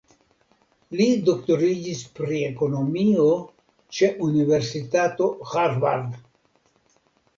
Li 1.01 1.05
doktoriĝis 1.27 2.01
pri 2.19 2.39
ekonomio 2.47 3.27
ĉe 3.99 4.09
Universitato 4.29 5.29
Harvard. 5.55 6.19